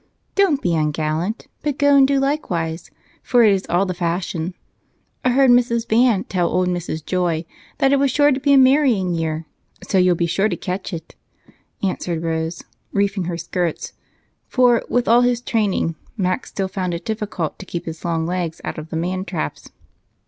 "Don't 0.33 0.63
be 0.63 0.73
ungallant, 0.75 1.45
but 1.61 1.77
go 1.77 1.95
and 1.95 2.07
do 2.07 2.19
likewise, 2.19 2.89
for 3.21 3.43
it 3.43 3.53
is 3.53 3.67
all 3.69 3.85
the 3.85 3.93
fashion. 3.93 4.55
I 5.23 5.29
heard 5.29 5.51
Mrs. 5.51 5.87
Van 5.87 6.23
tell 6.23 6.49
old 6.49 6.69
Mrs. 6.69 7.05
Joy 7.05 7.45
that 7.77 7.93
it 7.93 7.97
was 7.99 8.17
going 8.17 8.33
to 8.33 8.39
be 8.39 8.51
a 8.51 8.57
marrying 8.57 9.13
year, 9.13 9.45
so 9.87 9.99
you'll 9.99 10.15
be 10.15 10.25
sure 10.25 10.49
to 10.49 10.57
catch 10.57 10.91
it," 10.91 11.15
answered 11.83 12.23
Rose, 12.23 12.63
reefing 12.91 13.25
her 13.25 13.37
skirts, 13.37 13.93
for, 14.47 14.81
with 14.89 15.07
all 15.07 15.21
his 15.21 15.39
training, 15.39 15.93
Mac 16.17 16.47
still 16.47 16.67
found 16.67 16.95
it 16.95 17.05
difficult 17.05 17.59
to 17.59 17.65
keep 17.67 17.85
his 17.85 18.03
long 18.03 18.25
legs 18.25 18.59
out 18.63 18.79
of 18.79 18.89
the 18.89 18.95
man 18.97 19.23
traps. 19.23 19.69